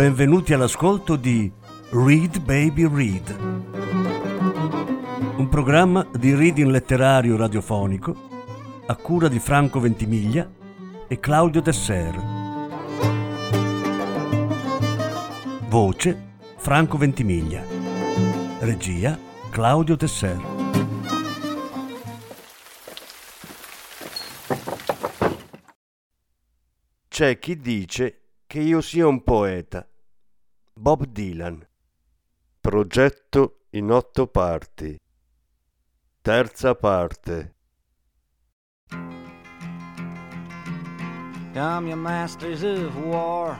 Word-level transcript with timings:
Benvenuti 0.00 0.54
all'ascolto 0.54 1.14
di 1.14 1.52
Read 1.90 2.40
Baby 2.40 2.88
Read, 2.88 3.36
un 5.36 5.46
programma 5.50 6.08
di 6.16 6.34
reading 6.34 6.70
letterario 6.70 7.36
radiofonico 7.36 8.16
a 8.86 8.96
cura 8.96 9.28
di 9.28 9.38
Franco 9.38 9.78
Ventimiglia 9.78 10.50
e 11.06 11.20
Claudio 11.20 11.60
Desser. 11.60 12.18
Voce 15.68 16.32
Franco 16.56 16.96
Ventimiglia. 16.96 17.62
Regia 18.60 19.18
Claudio 19.50 19.96
Desser. 19.96 20.40
C'è 27.06 27.38
chi 27.38 27.58
dice 27.58 28.20
che 28.46 28.60
io 28.60 28.80
sia 28.80 29.06
un 29.06 29.22
poeta. 29.22 29.89
Bob 30.82 31.12
Dylan. 31.12 31.62
Progetto 32.58 33.66
in 33.72 33.90
otto 33.90 34.28
parti. 34.28 34.98
Terza 36.22 36.74
parte. 36.74 37.54
Come 41.52 41.88
you 41.88 41.96
masters 41.96 42.62
of 42.62 42.96
war. 42.96 43.58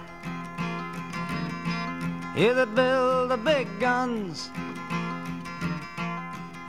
You 2.34 2.54
that 2.54 2.74
build 2.74 3.30
the 3.30 3.36
big 3.36 3.68
guns. 3.78 4.50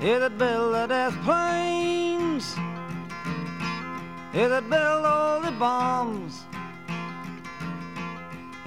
You 0.02 0.20
that 0.20 0.38
build 0.38 0.74
the 0.74 0.86
death 0.88 1.16
planes. 1.24 2.58
You 4.34 4.50
that 4.50 4.70
build 4.70 5.06
all 5.06 5.40
the 5.40 5.52
bombs. 5.52 6.44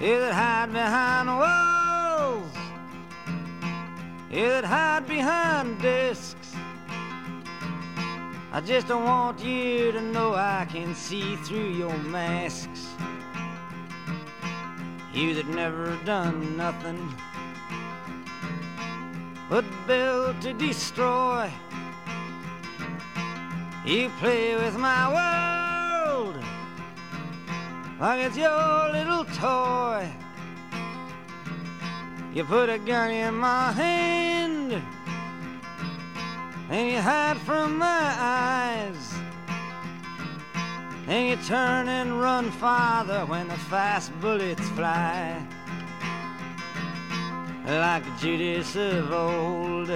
You 0.01 0.19
that 0.19 0.33
hide 0.33 0.73
behind 0.73 1.29
walls. 1.29 1.74
That 4.35 4.65
hide 4.65 5.07
behind 5.07 5.81
discs. 5.81 6.57
I 8.51 8.61
just 8.61 8.89
don't 8.89 9.05
want 9.05 9.39
you 9.39 9.93
to 9.93 10.01
know 10.01 10.35
I 10.35 10.67
can 10.69 10.93
see 10.97 11.37
through 11.37 11.71
your 11.71 11.97
masks. 11.99 12.89
You 15.13 15.35
that 15.35 15.47
never 15.47 15.97
done 16.05 16.57
nothing 16.57 17.15
but 19.49 19.65
build 19.87 20.41
to 20.41 20.53
destroy. 20.53 21.49
You 23.87 24.11
play 24.19 24.57
with 24.57 24.77
my 24.77 25.15
world 25.15 26.43
like 28.01 28.27
it's 28.27 28.37
your 28.37 28.91
little 28.91 29.25
toy. 29.27 30.13
You 32.35 32.43
put 32.43 32.69
a 32.69 32.79
gun 32.79 33.13
in 33.13 33.37
my 33.37 33.71
hand 33.71 34.83
and 36.69 36.91
you 36.91 37.01
hide 37.01 37.37
from 37.39 37.79
my 37.79 38.17
eyes. 38.19 39.15
And 41.07 41.29
you 41.29 41.37
turn 41.47 41.89
and 41.89 42.21
run 42.21 42.51
farther 42.51 43.25
when 43.27 43.47
the 43.47 43.55
fast 43.71 44.11
bullets 44.21 44.69
fly. 44.71 45.47
Like 47.67 48.05
Judas 48.19 48.75
of 48.75 49.13
old, 49.13 49.91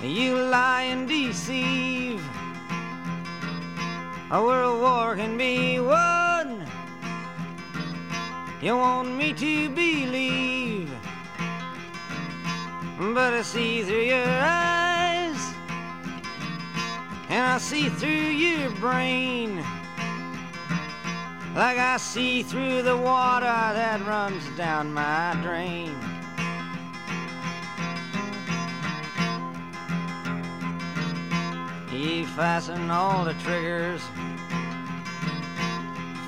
you 0.00 0.34
lie 0.34 0.84
and 0.84 1.06
deceive. 1.06 2.24
A 4.30 4.42
world 4.42 4.80
war 4.80 5.14
can 5.14 5.36
be 5.36 5.78
won. 5.78 6.31
You 8.62 8.76
want 8.76 9.16
me 9.16 9.32
to 9.32 9.70
believe, 9.70 10.88
but 12.96 13.34
I 13.34 13.42
see 13.42 13.82
through 13.82 14.02
your 14.02 14.24
eyes, 14.24 15.52
and 17.28 17.44
I 17.44 17.58
see 17.58 17.88
through 17.88 18.08
your 18.08 18.70
brain, 18.76 19.56
like 21.56 21.76
I 21.76 21.96
see 21.96 22.44
through 22.44 22.82
the 22.82 22.96
water 22.96 23.46
that 23.46 24.00
runs 24.06 24.48
down 24.56 24.94
my 24.94 25.36
drain. 25.42 25.96
You 31.90 32.26
fasten 32.28 32.92
all 32.92 33.24
the 33.24 33.34
triggers 33.42 34.02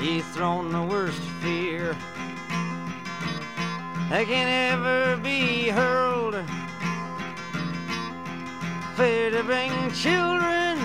You've 0.00 0.24
thrown 0.28 0.72
the 0.72 0.82
worst 0.82 1.20
fear 1.42 1.94
that 4.08 4.24
can 4.26 4.72
ever 4.72 5.18
be 5.18 5.68
hurled. 5.68 6.36
Fear 8.96 9.30
to 9.32 9.44
bring 9.44 9.70
children 9.92 10.78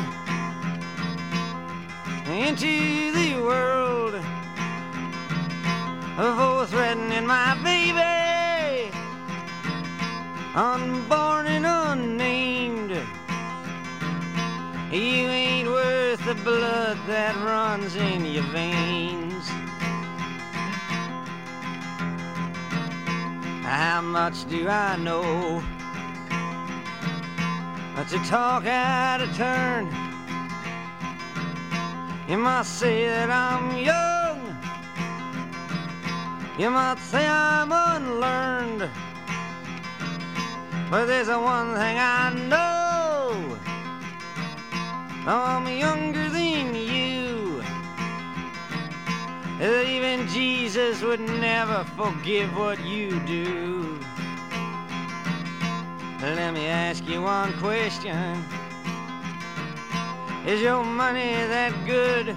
into 2.28 3.14
the 3.14 3.42
world. 3.42 4.22
For 6.18 6.66
threatening 6.66 7.26
my 7.26 7.56
baby, 7.64 8.92
unborn 10.56 11.46
and 11.48 11.66
unnamed. 11.66 12.55
You 14.92 15.00
ain't 15.00 15.68
worth 15.68 16.24
the 16.26 16.36
blood 16.36 16.98
that 17.08 17.36
runs 17.44 17.96
in 17.96 18.24
your 18.26 18.44
veins. 18.44 19.48
How 23.66 24.02
much 24.02 24.48
do 24.48 24.68
I 24.70 24.96
know? 24.98 25.64
To 28.10 28.20
talk 28.20 28.68
out 28.68 29.20
of 29.20 29.36
turn, 29.36 29.88
you 32.30 32.38
might 32.38 32.68
say 32.68 33.08
that 33.08 33.32
I'm 33.32 33.76
young. 33.78 34.56
You 36.60 36.70
might 36.70 37.00
say 37.00 37.26
I'm 37.28 37.72
unlearned. 37.72 38.88
But 40.92 41.08
there's 41.08 41.30
a 41.30 41.40
one 41.40 41.74
thing 41.74 41.98
I 41.98 42.32
know. 42.48 42.75
I'm 45.28 45.68
younger 45.68 46.30
than 46.30 46.76
you. 46.76 47.64
Even 49.60 50.28
Jesus 50.28 51.02
would 51.02 51.20
never 51.20 51.84
forgive 51.98 52.56
what 52.56 52.80
you 52.86 53.20
do. 53.22 54.00
Let 56.22 56.54
me 56.54 56.68
ask 56.68 57.08
you 57.08 57.24
one 57.24 57.54
question. 57.54 58.44
Is 60.46 60.62
your 60.62 60.84
money 60.84 61.34
that 61.34 61.74
good? 61.88 62.36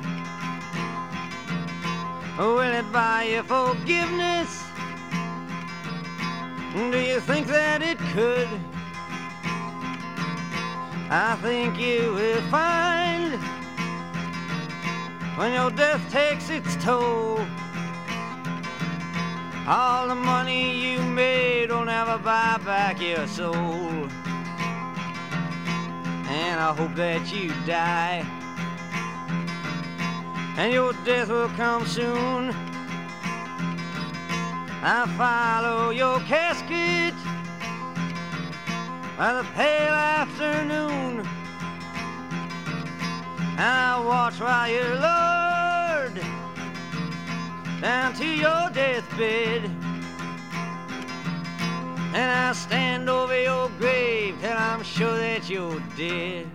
Will 2.38 2.60
it 2.60 2.90
buy 2.90 3.24
you 3.24 3.42
forgiveness? 3.42 4.64
Do 6.72 6.98
you 6.98 7.20
think 7.20 7.48
that 7.48 7.82
it 7.82 7.98
could? 8.14 8.48
I 11.10 11.36
think 11.36 11.78
you 11.78 12.12
will 12.12 12.42
find 12.50 13.32
when 15.38 15.54
your 15.54 15.70
death 15.70 16.02
takes 16.12 16.50
its 16.50 16.76
toll. 16.84 17.40
All 19.66 20.08
the 20.08 20.14
money 20.14 20.92
you 20.92 21.00
made 21.00 21.70
will 21.70 21.86
never 21.86 22.18
buy 22.18 22.60
back 22.62 23.00
your 23.00 23.26
soul. 23.26 23.54
And 26.28 26.60
I 26.60 26.74
hope 26.76 26.94
that 26.96 27.32
you 27.32 27.54
die. 27.64 28.22
And 30.58 30.74
your 30.74 30.92
death 31.06 31.30
will 31.30 31.48
come 31.56 31.86
soon. 31.86 32.54
I 34.82 35.06
follow 35.16 35.88
your 35.88 36.20
casket 36.20 37.14
by 39.18 39.34
the 39.34 39.44
pale 39.54 39.92
afternoon. 39.92 41.26
And 43.58 43.60
I 43.60 44.00
watch 44.06 44.40
while 44.40 44.70
you're 44.70 44.94
lowered 44.94 46.22
down 47.82 48.14
to 48.14 48.24
your 48.24 48.70
deathbed. 48.70 49.70
and 52.12 52.30
I'll 52.30 52.54
stand 52.54 53.08
over 53.08 53.38
your 53.40 53.70
grave 53.78 54.34
till 54.40 54.56
I'm 54.56 54.82
sure 54.82 55.16
that 55.16 55.48
you're 55.48 55.80
dead. 55.94 56.46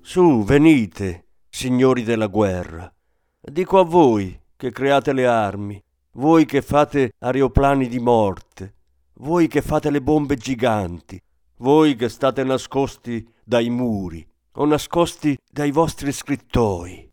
Su, 0.00 0.44
venite, 0.44 1.26
signori 1.48 2.02
della 2.02 2.28
guerra. 2.28 2.92
Dico 3.40 3.78
a 3.78 3.84
voi 3.84 4.38
che 4.56 4.70
create 4.70 5.12
le 5.12 5.26
armi, 5.26 5.82
voi 6.12 6.44
che 6.46 6.62
fate 6.62 7.12
aeroplani 7.18 7.88
di 7.88 7.98
morte, 7.98 8.74
voi 9.20 9.48
che 9.48 9.60
fate 9.60 9.90
le 9.90 10.00
bombe 10.00 10.36
giganti, 10.36 11.20
voi 11.58 11.94
che 11.94 12.08
state 12.08 12.42
nascosti 12.42 13.26
dai 13.44 13.68
muri 13.68 14.26
o 14.52 14.64
nascosti 14.64 15.36
dai 15.50 15.70
vostri 15.70 16.10
scrittoi. 16.10 17.08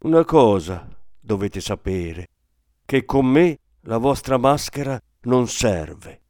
Una 0.00 0.24
cosa 0.24 0.86
dovete 1.18 1.60
sapere, 1.60 2.28
che 2.84 3.04
con 3.04 3.26
me 3.26 3.58
la 3.82 3.96
vostra 3.96 4.36
maschera 4.36 5.00
non 5.22 5.48
serve. 5.48 6.20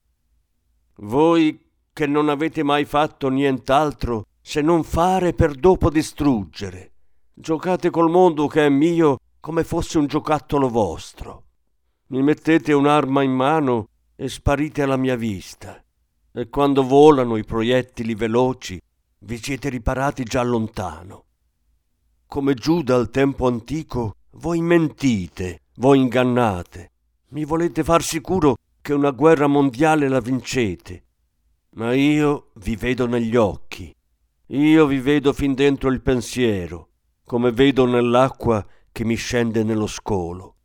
Voi 0.98 1.66
che 1.92 2.06
non 2.06 2.28
avete 2.28 2.62
mai 2.62 2.84
fatto 2.84 3.28
nient'altro 3.28 4.26
se 4.40 4.60
non 4.60 4.84
fare 4.84 5.32
per 5.34 5.54
dopo 5.54 5.90
distruggere. 5.90 6.92
Giocate 7.34 7.90
col 7.90 8.08
mondo 8.08 8.46
che 8.46 8.66
è 8.66 8.68
mio 8.68 9.18
come 9.40 9.64
fosse 9.64 9.98
un 9.98 10.06
giocattolo 10.06 10.68
vostro. 10.68 11.44
Mi 12.08 12.22
mettete 12.22 12.72
un'arma 12.72 13.22
in 13.22 13.32
mano 13.32 13.88
e 14.20 14.28
sparite 14.28 14.82
alla 14.82 14.96
mia 14.96 15.14
vista. 15.14 15.80
E 16.32 16.48
quando 16.48 16.82
volano 16.82 17.36
i 17.36 17.44
proiettili 17.44 18.16
veloci, 18.16 18.80
vi 19.20 19.40
siete 19.40 19.68
riparati 19.68 20.24
già 20.24 20.42
lontano. 20.42 21.24
Come 22.26 22.54
Giuda 22.54 22.96
al 22.96 23.10
tempo 23.10 23.46
antico, 23.46 24.16
voi 24.32 24.60
mentite, 24.60 25.60
voi 25.76 26.00
ingannate. 26.00 26.90
Mi 27.28 27.44
volete 27.44 27.84
far 27.84 28.02
sicuro 28.02 28.56
che 28.82 28.92
una 28.92 29.12
guerra 29.12 29.46
mondiale 29.46 30.08
la 30.08 30.18
vincete. 30.18 31.04
Ma 31.76 31.94
io 31.94 32.50
vi 32.54 32.74
vedo 32.74 33.06
negli 33.06 33.36
occhi. 33.36 33.94
Io 34.46 34.86
vi 34.86 34.98
vedo 34.98 35.32
fin 35.32 35.54
dentro 35.54 35.90
il 35.90 36.00
pensiero, 36.00 36.88
come 37.24 37.52
vedo 37.52 37.86
nell'acqua 37.86 38.66
che 38.90 39.04
mi 39.04 39.14
scende 39.14 39.62
nello 39.62 39.86
scolo. 39.86 40.56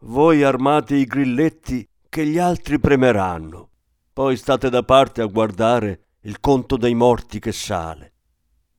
Voi 0.00 0.42
armate 0.42 0.96
i 0.96 1.06
grilletti 1.06 1.88
che 2.14 2.24
gli 2.24 2.38
altri 2.38 2.78
premeranno, 2.78 3.70
poi 4.12 4.36
state 4.36 4.70
da 4.70 4.84
parte 4.84 5.20
a 5.20 5.26
guardare 5.26 6.10
il 6.20 6.38
conto 6.38 6.76
dei 6.76 6.94
morti 6.94 7.40
che 7.40 7.50
sale. 7.50 8.12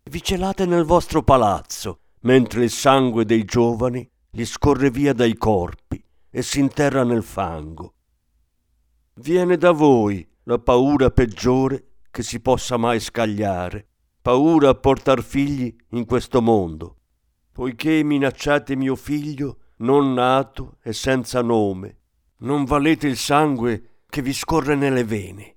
Vi 0.04 0.24
celate 0.24 0.66
nel 0.66 0.86
vostro 0.86 1.22
palazzo, 1.22 2.00
mentre 2.22 2.64
il 2.64 2.70
sangue 2.70 3.26
dei 3.26 3.44
giovani 3.44 4.10
gli 4.30 4.46
scorre 4.46 4.90
via 4.90 5.12
dai 5.12 5.36
corpi 5.36 6.02
e 6.30 6.42
si 6.42 6.62
interra 6.62 7.04
nel 7.04 7.24
fango. 7.24 7.96
Viene 9.16 9.58
da 9.58 9.72
voi 9.72 10.26
la 10.44 10.58
paura 10.58 11.12
peggiore 11.12 11.88
che 12.12 12.24
si 12.24 12.40
possa 12.40 12.78
mai 12.78 13.02
scagliare, 13.02 13.86
paura 14.22 14.70
a 14.70 14.76
portar 14.76 15.22
figli 15.22 15.76
in 15.90 16.06
questo 16.06 16.42
mondo, 16.42 17.00
poiché 17.52 18.02
minacciate 18.02 18.78
mio 18.78 18.96
figlio 18.96 19.58
non 19.80 20.14
nato 20.14 20.78
e 20.82 20.94
senza 20.94 21.42
nome, 21.42 21.98
non 22.46 22.64
valete 22.64 23.08
il 23.08 23.18
sangue 23.18 24.02
che 24.08 24.22
vi 24.22 24.34
scorre 24.34 24.76
nelle 24.76 25.04
vene. 25.04 25.56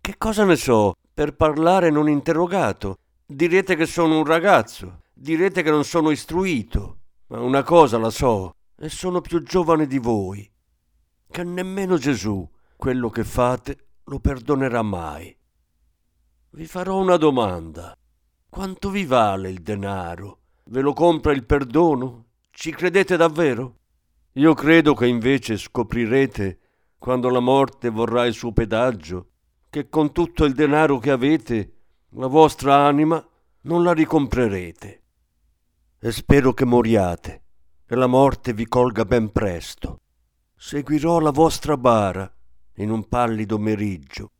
Che 0.00 0.16
cosa 0.18 0.44
ne 0.44 0.56
so, 0.56 0.94
per 1.12 1.34
parlare 1.34 1.90
non 1.90 2.08
interrogato, 2.08 2.96
direte 3.24 3.76
che 3.76 3.86
sono 3.86 4.18
un 4.18 4.24
ragazzo, 4.24 5.02
direte 5.12 5.62
che 5.62 5.70
non 5.70 5.84
sono 5.84 6.10
istruito, 6.10 6.98
ma 7.28 7.40
una 7.40 7.62
cosa 7.62 7.96
la 7.96 8.10
so, 8.10 8.56
e 8.76 8.88
sono 8.88 9.20
più 9.20 9.42
giovane 9.42 9.86
di 9.86 9.98
voi, 9.98 10.50
che 11.30 11.44
nemmeno 11.44 11.96
Gesù 11.96 12.46
quello 12.76 13.08
che 13.08 13.24
fate 13.24 13.86
lo 14.04 14.18
perdonerà 14.18 14.82
mai. 14.82 15.34
Vi 16.50 16.66
farò 16.66 16.98
una 16.98 17.16
domanda. 17.16 17.96
Quanto 18.48 18.90
vi 18.90 19.04
vale 19.04 19.48
il 19.48 19.62
denaro? 19.62 20.40
Ve 20.64 20.80
lo 20.80 20.92
compra 20.92 21.32
il 21.32 21.44
perdono? 21.44 22.26
Ci 22.50 22.72
credete 22.72 23.16
davvero? 23.16 23.78
Io 24.34 24.54
credo 24.54 24.94
che 24.94 25.06
invece 25.06 25.56
scoprirete, 25.56 26.58
quando 26.98 27.28
la 27.28 27.40
morte 27.40 27.90
vorrà 27.90 28.26
il 28.26 28.34
suo 28.34 28.52
pedaggio, 28.52 29.30
che 29.70 29.88
con 29.88 30.12
tutto 30.12 30.44
il 30.44 30.54
denaro 30.54 30.98
che 30.98 31.10
avete, 31.10 31.72
la 32.10 32.26
vostra 32.26 32.86
anima 32.86 33.26
non 33.62 33.82
la 33.82 33.92
ricomprerete. 33.92 35.02
E 35.98 36.12
spero 36.12 36.52
che 36.52 36.64
moriate 36.64 37.42
e 37.86 37.94
la 37.94 38.06
morte 38.06 38.52
vi 38.52 38.66
colga 38.66 39.04
ben 39.04 39.30
presto. 39.32 40.00
Seguirò 40.54 41.18
la 41.18 41.30
vostra 41.30 41.76
bara 41.76 42.30
in 42.76 42.90
un 42.90 43.08
pallido 43.08 43.58
meriggio 43.58 44.30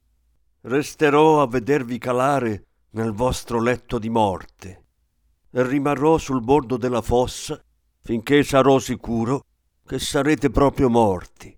resterò 0.67 1.43
a 1.43 1.47
vedervi 1.47 1.99
calare 1.99 2.67
nel 2.91 3.13
vostro 3.13 3.61
letto 3.61 3.99
di 3.99 4.09
morte 4.09 4.85
e 5.51 5.63
rimarrò 5.63 6.17
sul 6.17 6.41
bordo 6.41 6.77
della 6.77 7.03
fossa 7.03 7.63
finché 8.01 8.43
sarò 8.43 8.79
sicuro 8.79 9.45
che 9.87 9.99
sarete 9.99 10.51
proprio 10.51 10.89
morti. 10.89 11.57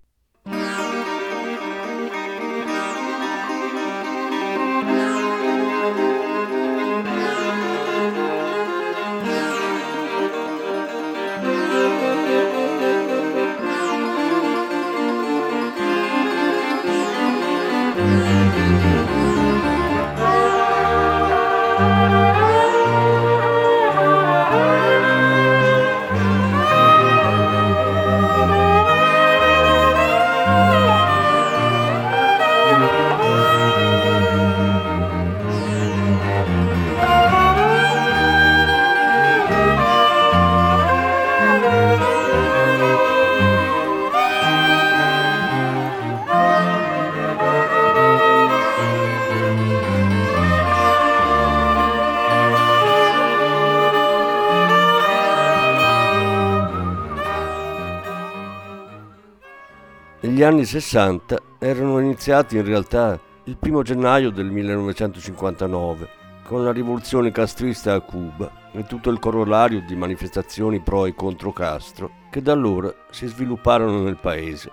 Anni 60.56 60.64
60 60.64 61.38
erano 61.58 61.98
iniziati 61.98 62.56
in 62.56 62.64
realtà 62.64 63.20
il 63.44 63.58
primo 63.58 63.82
gennaio 63.82 64.30
del 64.30 64.46
1959 64.46 66.08
con 66.44 66.64
la 66.64 66.72
rivoluzione 66.72 67.30
castrista 67.30 67.92
a 67.92 68.00
Cuba 68.00 68.50
e 68.72 68.84
tutto 68.84 69.10
il 69.10 69.18
corollario 69.18 69.82
di 69.86 69.94
manifestazioni 69.94 70.80
pro 70.80 71.04
e 71.04 71.14
contro 71.14 71.52
Castro 71.52 72.10
che 72.30 72.40
da 72.40 72.52
allora 72.52 72.90
si 73.10 73.26
svilupparono 73.26 74.00
nel 74.00 74.16
paese. 74.16 74.70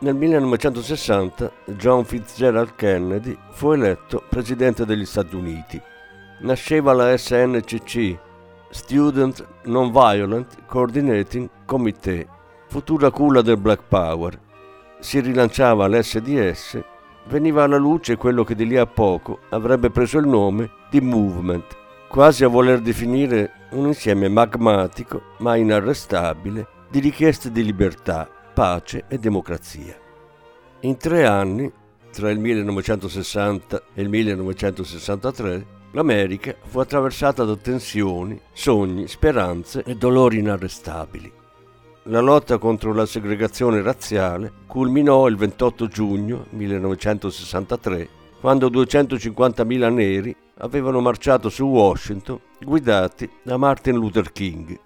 Nel 0.00 0.16
1960 0.16 1.52
John 1.66 2.04
Fitzgerald 2.04 2.74
Kennedy 2.74 3.38
fu 3.50 3.70
eletto 3.70 4.20
presidente 4.28 4.84
degli 4.84 5.06
Stati 5.06 5.36
Uniti. 5.36 5.80
Nasceva 6.40 6.92
la 6.92 7.16
SNCC, 7.16 8.18
Student 8.68 9.46
Nonviolent 9.66 10.64
Coordinating 10.66 11.48
Committee, 11.64 12.26
futura 12.66 13.12
culla 13.12 13.42
del 13.42 13.58
Black 13.58 13.82
Power, 13.86 14.42
si 15.04 15.20
rilanciava 15.20 15.86
l'SDS, 15.86 16.82
veniva 17.26 17.62
alla 17.62 17.76
luce 17.76 18.16
quello 18.16 18.42
che 18.42 18.54
di 18.54 18.66
lì 18.66 18.78
a 18.78 18.86
poco 18.86 19.40
avrebbe 19.50 19.90
preso 19.90 20.16
il 20.16 20.26
nome 20.26 20.70
di 20.88 21.02
Movement, 21.02 21.76
quasi 22.08 22.42
a 22.42 22.48
voler 22.48 22.80
definire 22.80 23.66
un 23.72 23.86
insieme 23.86 24.30
magmatico 24.30 25.34
ma 25.40 25.56
inarrestabile 25.56 26.66
di 26.90 27.00
richieste 27.00 27.52
di 27.52 27.62
libertà, 27.62 28.26
pace 28.54 29.04
e 29.08 29.18
democrazia. 29.18 29.94
In 30.80 30.96
tre 30.96 31.26
anni, 31.26 31.70
tra 32.10 32.30
il 32.30 32.38
1960 32.38 33.82
e 33.92 34.00
il 34.00 34.08
1963, 34.08 35.66
l'America 35.92 36.56
fu 36.62 36.78
attraversata 36.78 37.44
da 37.44 37.56
tensioni, 37.56 38.40
sogni, 38.54 39.06
speranze 39.06 39.82
e 39.82 39.96
dolori 39.96 40.38
inarrestabili 40.38 41.42
la 42.08 42.20
lotta 42.20 42.58
contro 42.58 42.92
la 42.92 43.06
segregazione 43.06 43.80
razziale 43.80 44.52
culminò 44.66 45.26
il 45.26 45.36
28 45.36 45.86
giugno 45.86 46.46
1963, 46.50 48.08
quando 48.40 48.68
250.000 48.68 49.92
neri 49.92 50.36
avevano 50.58 51.00
marciato 51.00 51.48
su 51.48 51.64
Washington 51.64 52.38
guidati 52.60 53.28
da 53.42 53.56
Martin 53.56 53.96
Luther 53.96 54.32
King. 54.32 54.78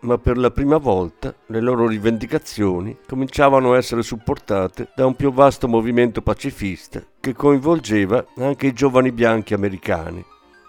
ma 0.00 0.16
per 0.18 0.38
la 0.38 0.50
prima 0.50 0.76
volta 0.76 1.34
le 1.46 1.60
loro 1.60 1.86
rivendicazioni 1.88 2.96
cominciavano 3.06 3.72
a 3.72 3.76
essere 3.76 4.02
supportate 4.02 4.90
da 4.94 5.06
un 5.06 5.14
più 5.16 5.32
vasto 5.32 5.66
movimento 5.66 6.22
pacifista 6.22 7.02
che 7.18 7.32
coinvolgeva 7.32 8.24
anche 8.36 8.68
i 8.68 8.72
giovani 8.72 9.10
bianchi 9.10 9.54
americani. 9.54 10.24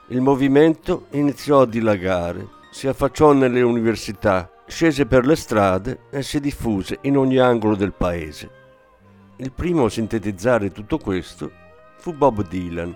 Il 0.08 0.22
movimento 0.22 1.06
iniziò 1.12 1.62
a 1.62 1.68
dilagare, 1.68 2.48
si 2.72 2.88
affacciò 2.88 3.34
nelle 3.34 3.62
università, 3.62 4.50
scese 4.70 5.08
per 5.08 5.26
le 5.26 5.36
strade 5.36 6.02
e 6.12 6.22
si 6.22 6.40
diffuse 6.40 7.00
in 7.02 7.18
ogni 7.18 7.40
angolo 7.40 7.76
del 7.76 7.92
paese. 7.92 8.50
Il 9.38 9.52
primo 9.52 9.86
a 9.86 9.90
sintetizzare 9.90 10.72
tutto 10.72 11.00
questo 11.00 11.52
fu 11.98 12.14
Bob 12.14 12.48
Dylan, 12.48 12.96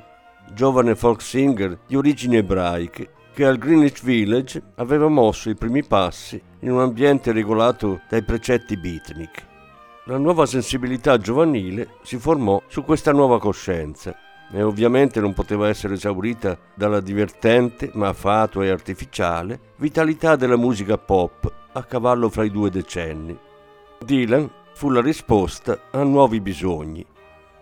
giovane 0.53 0.95
folk 0.95 1.21
singer 1.21 1.79
di 1.87 1.95
origini 1.95 2.37
ebraiche 2.37 3.09
che 3.33 3.45
al 3.45 3.57
Greenwich 3.57 4.03
Village 4.03 4.61
aveva 4.75 5.07
mosso 5.07 5.49
i 5.49 5.55
primi 5.55 5.83
passi 5.83 6.39
in 6.59 6.71
un 6.71 6.79
ambiente 6.79 7.31
regolato 7.31 8.01
dai 8.07 8.21
precetti 8.21 8.77
beatnik. 8.77 9.45
La 10.05 10.17
nuova 10.17 10.45
sensibilità 10.45 11.17
giovanile 11.17 11.95
si 12.03 12.17
formò 12.17 12.61
su 12.67 12.83
questa 12.83 13.11
nuova 13.11 13.39
coscienza 13.39 14.15
e 14.51 14.61
ovviamente 14.61 15.19
non 15.19 15.33
poteva 15.33 15.67
essere 15.69 15.95
esaurita 15.95 16.55
dalla 16.75 16.99
divertente, 16.99 17.89
ma 17.95 18.13
fatua 18.13 18.63
e 18.63 18.69
artificiale 18.69 19.59
vitalità 19.77 20.35
della 20.35 20.57
musica 20.57 20.99
pop 20.99 21.61
a 21.73 21.83
cavallo 21.83 22.29
fra 22.29 22.43
i 22.43 22.49
due 22.49 22.69
decenni. 22.69 23.37
Dylan 24.03 24.49
fu 24.73 24.89
la 24.89 25.01
risposta 25.01 25.79
a 25.91 26.03
nuovi 26.03 26.39
bisogni. 26.39 27.05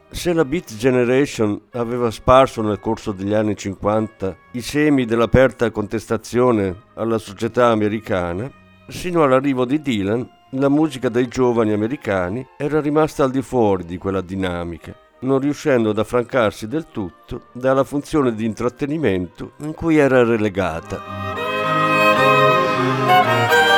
Se 0.09 0.33
la 0.33 0.43
Beat 0.43 0.75
Generation 0.75 1.59
aveva 1.71 2.11
sparso 2.11 2.61
nel 2.61 2.79
corso 2.79 3.11
degli 3.11 3.33
anni 3.33 3.55
50 3.55 4.37
i 4.51 4.61
semi 4.61 5.05
dell'aperta 5.05 5.71
contestazione 5.71 6.83
alla 6.95 7.17
società 7.17 7.67
americana, 7.67 8.51
sino 8.87 9.23
all'arrivo 9.23 9.65
di 9.65 9.81
Dylan 9.81 10.29
la 10.51 10.67
musica 10.67 11.07
dei 11.07 11.27
giovani 11.27 11.71
americani 11.71 12.45
era 12.57 12.81
rimasta 12.81 13.23
al 13.23 13.31
di 13.31 13.41
fuori 13.41 13.85
di 13.85 13.97
quella 13.97 14.21
dinamica 14.21 14.93
non 15.21 15.39
riuscendo 15.39 15.89
ad 15.91 15.99
affrancarsi 15.99 16.67
del 16.67 16.87
tutto 16.91 17.47
dalla 17.51 17.83
funzione 17.83 18.33
di 18.33 18.45
intrattenimento 18.45 19.53
in 19.57 19.73
cui 19.73 19.97
era 19.97 20.23
relegata. 20.23 21.21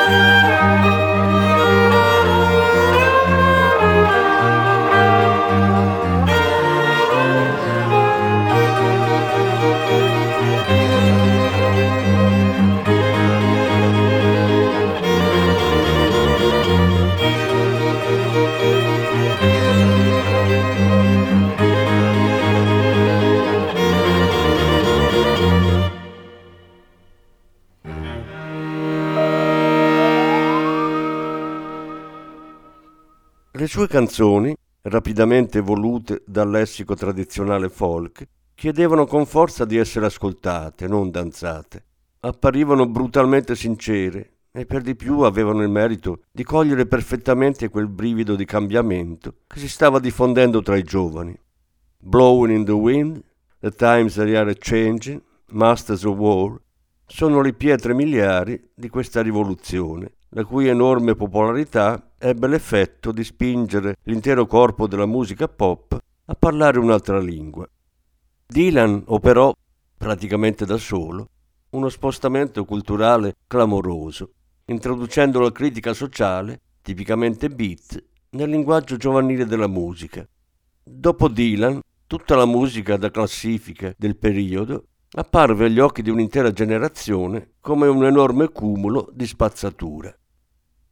Le 0.06 0.43
sue 33.74 33.88
canzoni, 33.88 34.54
rapidamente 34.82 35.58
evolute 35.58 36.22
dal 36.28 36.48
lessico 36.48 36.94
tradizionale 36.94 37.68
folk, 37.68 38.24
chiedevano 38.54 39.04
con 39.04 39.26
forza 39.26 39.64
di 39.64 39.76
essere 39.76 40.06
ascoltate, 40.06 40.86
non 40.86 41.10
danzate. 41.10 41.84
Apparivano 42.20 42.86
brutalmente 42.86 43.56
sincere 43.56 44.34
e 44.52 44.64
per 44.64 44.82
di 44.82 44.94
più 44.94 45.22
avevano 45.22 45.60
il 45.62 45.70
merito 45.70 46.20
di 46.30 46.44
cogliere 46.44 46.86
perfettamente 46.86 47.68
quel 47.68 47.88
brivido 47.88 48.36
di 48.36 48.44
cambiamento 48.44 49.38
che 49.48 49.58
si 49.58 49.68
stava 49.68 49.98
diffondendo 49.98 50.62
tra 50.62 50.76
i 50.76 50.84
giovani. 50.84 51.36
Blowing 51.98 52.56
in 52.56 52.64
the 52.64 52.70
Wind, 52.70 53.20
The 53.58 53.72
Times 53.72 54.14
They 54.14 54.36
Are 54.36 54.54
Changing, 54.56 55.20
Masters 55.46 56.04
of 56.04 56.16
War 56.16 56.56
sono 57.06 57.40
le 57.40 57.52
pietre 57.52 57.92
miliari 57.92 58.70
di 58.72 58.88
questa 58.88 59.20
rivoluzione 59.20 60.12
la 60.34 60.44
cui 60.44 60.66
enorme 60.66 61.14
popolarità 61.14 62.10
ebbe 62.18 62.48
l'effetto 62.48 63.12
di 63.12 63.22
spingere 63.22 63.96
l'intero 64.02 64.46
corpo 64.46 64.88
della 64.88 65.06
musica 65.06 65.46
pop 65.46 65.96
a 66.24 66.34
parlare 66.34 66.80
un'altra 66.80 67.20
lingua. 67.20 67.68
Dylan 68.44 69.04
operò, 69.06 69.52
praticamente 69.96 70.66
da 70.66 70.76
solo, 70.76 71.28
uno 71.70 71.88
spostamento 71.88 72.64
culturale 72.64 73.34
clamoroso, 73.46 74.32
introducendo 74.66 75.38
la 75.38 75.52
critica 75.52 75.92
sociale, 75.92 76.60
tipicamente 76.82 77.48
beat, 77.48 78.02
nel 78.30 78.50
linguaggio 78.50 78.96
giovanile 78.96 79.46
della 79.46 79.68
musica. 79.68 80.26
Dopo 80.82 81.28
Dylan, 81.28 81.80
tutta 82.08 82.34
la 82.34 82.46
musica 82.46 82.96
da 82.96 83.10
classifica 83.10 83.94
del 83.96 84.16
periodo 84.16 84.86
apparve 85.12 85.66
agli 85.66 85.78
occhi 85.78 86.02
di 86.02 86.10
un'intera 86.10 86.50
generazione 86.50 87.52
come 87.60 87.86
un 87.86 88.04
enorme 88.04 88.48
cumulo 88.48 89.08
di 89.12 89.26
spazzatura. 89.26 90.12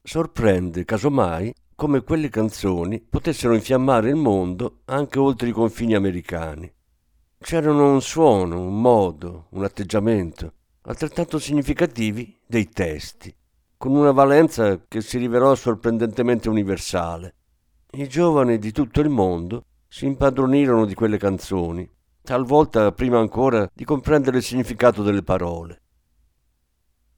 Sorprende, 0.05 0.85
casomai, 0.85 1.55
come 1.77 2.03
quelle 2.03 2.29
canzoni 2.29 3.01
potessero 3.01 3.55
infiammare 3.55 4.09
il 4.09 4.17
mondo 4.17 4.81
anche 4.87 5.21
oltre 5.21 5.49
i 5.49 5.53
confini 5.53 5.95
americani. 5.95 6.71
C'erano 7.39 7.93
un 7.93 8.03
suono, 8.03 8.61
un 8.61 8.81
modo, 8.81 9.47
un 9.51 9.63
atteggiamento 9.63 10.55
altrettanto 10.83 11.39
significativi 11.39 12.37
dei 12.45 12.69
testi, 12.69 13.33
con 13.77 13.93
una 13.93 14.11
valenza 14.11 14.85
che 14.89 15.01
si 15.01 15.19
rivelò 15.19 15.55
sorprendentemente 15.55 16.49
universale. 16.49 17.35
I 17.93 18.09
giovani 18.09 18.59
di 18.59 18.73
tutto 18.73 19.01
il 19.01 19.09
mondo 19.09 19.65
si 19.87 20.07
impadronirono 20.07 20.85
di 20.85 20.95
quelle 20.95 21.19
canzoni, 21.19 21.89
talvolta 22.23 22.91
prima 22.91 23.19
ancora 23.19 23.71
di 23.73 23.85
comprendere 23.85 24.39
il 24.39 24.43
significato 24.43 25.03
delle 25.03 25.23
parole. 25.23 25.82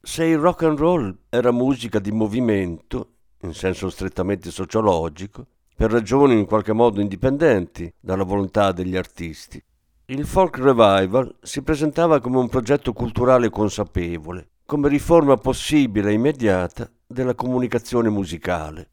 Se 0.06 0.22
il 0.22 0.36
rock 0.36 0.64
and 0.64 0.78
roll 0.78 1.16
era 1.30 1.50
musica 1.50 1.98
di 1.98 2.12
movimento, 2.12 3.12
in 3.40 3.54
senso 3.54 3.88
strettamente 3.88 4.50
sociologico, 4.50 5.46
per 5.74 5.90
ragioni 5.90 6.38
in 6.38 6.44
qualche 6.44 6.74
modo 6.74 7.00
indipendenti 7.00 7.90
dalla 7.98 8.22
volontà 8.22 8.70
degli 8.72 8.96
artisti, 8.96 9.60
il 10.06 10.26
folk 10.26 10.58
revival 10.58 11.34
si 11.40 11.62
presentava 11.62 12.20
come 12.20 12.36
un 12.36 12.50
progetto 12.50 12.92
culturale 12.92 13.48
consapevole, 13.48 14.50
come 14.66 14.90
riforma 14.90 15.38
possibile 15.38 16.10
e 16.10 16.14
immediata 16.14 16.86
della 17.06 17.34
comunicazione 17.34 18.10
musicale. 18.10 18.90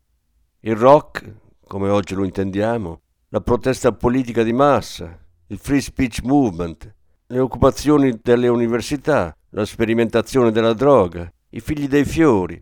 Il 0.61 0.77
rock, 0.77 1.29
come 1.67 1.89
oggi 1.89 2.15
lo 2.15 2.23
intendiamo, 2.23 3.01
la 3.27 3.41
protesta 3.41 3.91
politica 3.91 4.43
di 4.43 4.53
massa, 4.53 5.19
il 5.47 5.57
free 5.57 5.81
speech 5.81 6.21
movement, 6.23 6.95
le 7.27 7.39
occupazioni 7.39 8.17
delle 8.21 8.47
università, 8.47 9.35
la 9.51 9.65
sperimentazione 9.65 10.51
della 10.51 10.73
droga, 10.73 11.31
i 11.49 11.59
figli 11.59 11.87
dei 11.87 12.05
fiori. 12.05 12.61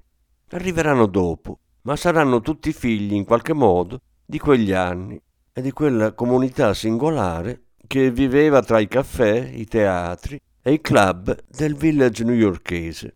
Arriveranno 0.51 1.05
dopo, 1.05 1.59
ma 1.83 1.95
saranno 1.95 2.41
tutti 2.41 2.73
figli 2.73 3.13
in 3.13 3.25
qualche 3.25 3.53
modo 3.53 4.01
di 4.25 4.39
quegli 4.39 4.71
anni 4.71 5.19
e 5.53 5.61
di 5.61 5.71
quella 5.71 6.13
comunità 6.13 6.73
singolare 6.73 7.63
che 7.85 8.11
viveva 8.11 8.61
tra 8.61 8.79
i 8.79 8.87
caffè, 8.87 9.49
i 9.51 9.65
teatri 9.65 10.39
e 10.61 10.73
i 10.73 10.81
club 10.81 11.35
del 11.47 11.75
village 11.75 12.23
newyorkese. 12.23 13.15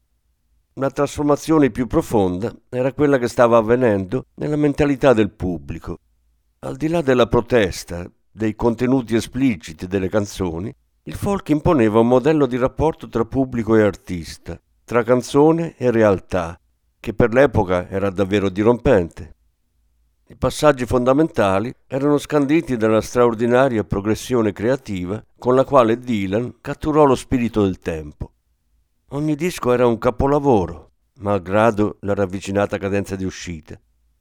La 0.73 0.89
trasformazione 0.89 1.69
più 1.69 1.85
profonda 1.87 2.51
era 2.69 2.93
quella 2.93 3.17
che 3.17 3.27
stava 3.27 3.57
avvenendo 3.57 4.25
nella 4.35 4.55
mentalità 4.55 5.13
del 5.13 5.31
pubblico. 5.31 5.99
Al 6.59 6.77
di 6.77 6.87
là 6.87 7.01
della 7.01 7.27
protesta, 7.27 8.09
dei 8.31 8.55
contenuti 8.55 9.15
espliciti 9.15 9.85
delle 9.85 10.09
canzoni, 10.09 10.73
il 11.05 11.15
folk 11.15 11.49
imponeva 11.49 11.99
un 11.99 12.07
modello 12.07 12.45
di 12.45 12.55
rapporto 12.55 13.09
tra 13.09 13.25
pubblico 13.25 13.75
e 13.75 13.81
artista, 13.81 14.57
tra 14.85 15.03
canzone 15.03 15.75
e 15.75 15.91
realtà, 15.91 16.57
che 16.97 17.13
per 17.13 17.33
l'epoca 17.33 17.89
era 17.89 18.09
davvero 18.09 18.47
dirompente. 18.47 19.35
I 20.27 20.37
passaggi 20.37 20.85
fondamentali 20.85 21.73
erano 21.87 22.17
scanditi 22.17 22.77
dalla 22.77 23.01
straordinaria 23.01 23.83
progressione 23.83 24.53
creativa 24.53 25.21
con 25.37 25.55
la 25.55 25.65
quale 25.65 25.99
Dylan 25.99 26.59
catturò 26.61 27.03
lo 27.03 27.15
spirito 27.15 27.63
del 27.63 27.79
tempo. 27.79 28.31
Ogni 29.09 29.35
disco 29.35 29.73
era 29.73 29.85
un 29.85 29.97
capolavoro, 29.97 30.91
malgrado 31.15 31.97
la 31.99 32.13
ravvicinata 32.13 32.77
cadenza 32.77 33.17
di 33.17 33.25
uscita, 33.25 33.77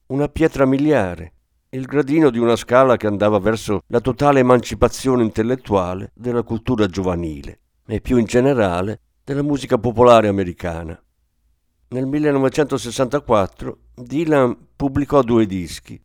una 0.07 0.29
pietra 0.29 0.67
miliare, 0.67 1.33
il 1.75 1.87
gradino 1.87 2.29
di 2.29 2.39
una 2.39 2.55
scala 2.57 2.99
che 2.99 3.07
andava 3.07 3.39
verso 3.39 3.83
la 3.87 4.01
totale 4.01 4.41
emancipazione 4.41 5.23
intellettuale 5.23 6.11
della 6.15 6.43
cultura 6.43 6.87
giovanile 6.87 7.61
e 7.87 8.03
più 8.03 8.19
in 8.19 8.27
generale 8.27 9.01
della 9.25 9.43
musica 9.43 9.79
popolare 9.79 10.29
americana. 10.29 11.03
Nel 11.89 12.07
1964 12.07 13.79
Dylan 13.95 14.55
pubblicò 14.77 15.23
due 15.23 15.47
dischi, 15.47 15.99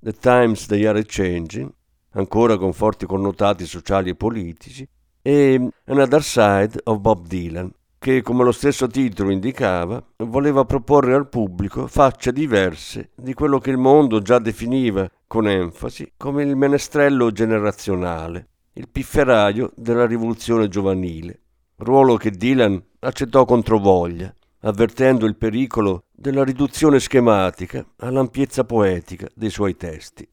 The 0.00 0.12
Times 0.12 0.66
They 0.66 0.86
Are 0.86 1.04
Changing, 1.06 1.72
ancora 2.14 2.56
con 2.56 2.72
forti 2.72 3.06
connotati 3.06 3.64
sociali 3.64 4.10
e 4.10 4.16
politici, 4.16 4.88
e 5.22 5.68
Another 5.84 6.22
Side 6.24 6.80
of 6.82 6.98
Bob 6.98 7.28
Dylan, 7.28 7.72
che, 8.02 8.20
come 8.20 8.42
lo 8.42 8.50
stesso 8.50 8.88
titolo 8.88 9.30
indicava, 9.30 10.04
voleva 10.24 10.64
proporre 10.64 11.14
al 11.14 11.28
pubblico 11.28 11.86
facce 11.86 12.32
diverse 12.32 13.10
di 13.14 13.32
quello 13.32 13.60
che 13.60 13.70
il 13.70 13.76
mondo 13.76 14.20
già 14.20 14.40
definiva 14.40 15.08
con 15.28 15.46
enfasi 15.46 16.14
come 16.16 16.42
il 16.42 16.56
menestrello 16.56 17.30
generazionale, 17.30 18.48
il 18.72 18.88
pifferaio 18.88 19.70
della 19.76 20.04
rivoluzione 20.04 20.66
giovanile, 20.66 21.42
ruolo 21.76 22.16
che 22.16 22.32
Dylan 22.32 22.82
accettò 22.98 23.44
controvoglia, 23.44 24.34
avvertendo 24.62 25.24
il 25.24 25.36
pericolo 25.36 26.06
della 26.10 26.42
riduzione 26.42 26.98
schematica 26.98 27.86
all'ampiezza 27.98 28.64
poetica 28.64 29.28
dei 29.32 29.50
suoi 29.50 29.76
testi. 29.76 30.28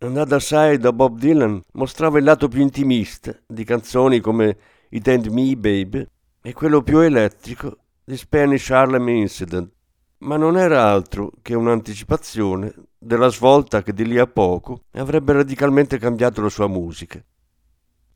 Another 0.00 0.42
Side 0.42 0.76
da 0.76 0.92
Bob 0.92 1.16
Dylan 1.16 1.62
mostrava 1.72 2.18
il 2.18 2.24
lato 2.24 2.48
più 2.48 2.60
intimista 2.60 3.34
di 3.46 3.64
canzoni 3.64 4.20
come 4.20 4.58
It 4.90 5.08
Ain't 5.08 5.28
Me 5.28 5.56
Babe 5.56 6.10
e 6.46 6.52
quello 6.52 6.80
più 6.80 7.00
elettrico 7.00 7.76
di 8.04 8.16
Spanish 8.16 8.70
Harlem 8.70 9.08
Incident, 9.08 9.68
ma 10.18 10.36
non 10.36 10.56
era 10.56 10.88
altro 10.88 11.32
che 11.42 11.56
un'anticipazione 11.56 12.72
della 12.96 13.30
svolta 13.30 13.82
che 13.82 13.92
di 13.92 14.06
lì 14.06 14.16
a 14.16 14.28
poco 14.28 14.82
avrebbe 14.92 15.32
radicalmente 15.32 15.98
cambiato 15.98 16.40
la 16.40 16.48
sua 16.48 16.68
musica. 16.68 17.20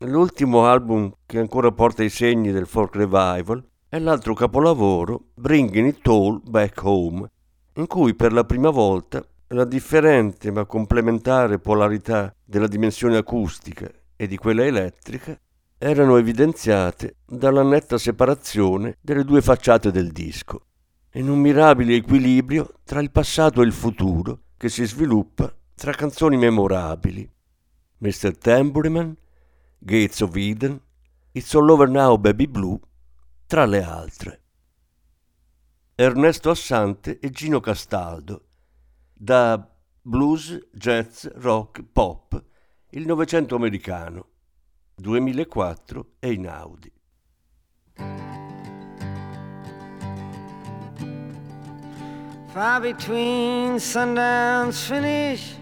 L'ultimo 0.05 0.65
album 0.65 1.13
che 1.25 1.39
ancora 1.39 1.73
porta 1.73 2.03
i 2.03 2.09
segni 2.09 2.53
del 2.53 2.67
folk 2.67 2.95
revival 2.95 3.61
è 3.89 3.99
l'altro 3.99 4.33
capolavoro, 4.33 5.31
Bringing 5.33 5.87
It 5.89 6.07
All 6.07 6.39
Back 6.41 6.81
Home, 6.85 7.29
in 7.73 7.87
cui 7.87 8.15
per 8.15 8.31
la 8.31 8.45
prima 8.45 8.69
volta 8.69 9.21
la 9.47 9.65
differente 9.65 10.51
ma 10.51 10.63
complementare 10.63 11.59
polarità 11.59 12.33
della 12.45 12.67
dimensione 12.67 13.17
acustica 13.17 13.91
e 14.15 14.25
di 14.25 14.37
quella 14.37 14.63
elettrica 14.63 15.37
erano 15.83 16.17
evidenziate 16.17 17.15
dalla 17.25 17.63
netta 17.63 17.97
separazione 17.97 18.97
delle 19.01 19.23
due 19.23 19.41
facciate 19.41 19.89
del 19.89 20.11
disco, 20.11 20.67
in 21.13 21.27
un 21.27 21.39
mirabile 21.39 21.95
equilibrio 21.95 22.75
tra 22.83 22.99
il 22.99 23.09
passato 23.09 23.63
e 23.63 23.65
il 23.65 23.71
futuro 23.71 24.43
che 24.57 24.69
si 24.69 24.85
sviluppa 24.85 25.51
tra 25.73 25.91
canzoni 25.91 26.37
memorabili. 26.37 27.27
Mr. 27.97 28.37
Tambourine, 28.37 29.15
Gates 29.79 30.19
of 30.19 30.35
Eden, 30.35 30.79
It's 31.31 31.55
All 31.55 31.67
Over 31.67 31.89
Now 31.89 32.15
Baby 32.17 32.45
Blue, 32.45 32.79
tra 33.47 33.65
le 33.65 33.81
altre. 33.81 34.41
Ernesto 35.95 36.51
Assante 36.51 37.17
e 37.17 37.31
Gino 37.31 37.59
Castaldo 37.59 38.45
da 39.11 39.67
blues, 40.03 40.59
jazz, 40.71 41.25
rock, 41.37 41.83
pop, 41.91 42.39
il 42.91 43.07
Novecento 43.07 43.55
americano, 43.55 44.30
2004 45.03 46.05
e. 46.23 46.37
Far 52.53 52.81
between 52.81 53.79
sundown's 53.79 54.85
finish 54.85 55.53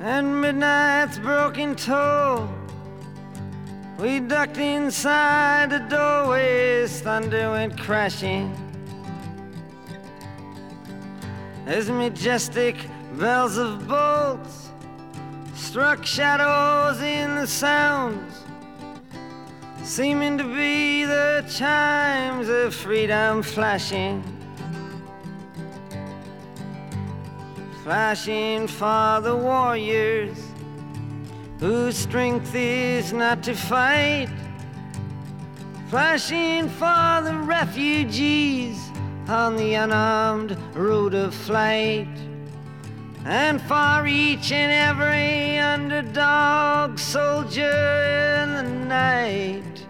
and 0.00 0.40
midnight's 0.40 1.18
broken 1.18 1.74
toll. 1.74 2.48
We 3.98 4.20
ducked 4.20 4.58
inside 4.58 5.70
the 5.70 5.78
doorways, 5.88 7.00
thunder 7.00 7.50
went 7.50 7.78
crashing. 7.78 8.54
as 11.66 11.90
majestic 11.90 12.76
bells 13.18 13.58
of 13.58 13.88
bolts 13.88 14.70
struck 15.76 16.06
shadows 16.06 17.02
in 17.02 17.34
the 17.34 17.46
sounds, 17.46 18.32
seeming 19.82 20.38
to 20.38 20.44
be 20.44 21.04
the 21.04 21.44
chimes 21.50 22.48
of 22.48 22.74
freedom 22.74 23.42
flashing. 23.42 24.24
Flashing 27.84 28.66
for 28.66 29.20
the 29.20 29.36
warriors 29.36 30.38
whose 31.60 31.94
strength 31.94 32.54
is 32.54 33.12
not 33.12 33.42
to 33.42 33.54
fight. 33.54 34.30
Flashing 35.90 36.70
for 36.70 37.20
the 37.22 37.38
refugees 37.44 38.78
on 39.28 39.56
the 39.56 39.74
unarmed 39.74 40.56
road 40.74 41.12
of 41.12 41.34
flight. 41.34 42.08
And 43.28 43.60
for 43.62 44.06
each 44.06 44.52
and 44.52 44.70
every 44.70 45.58
underdog 45.58 46.96
soldier 46.96 48.44
in 48.44 48.54
the 48.54 48.62
night, 48.86 49.84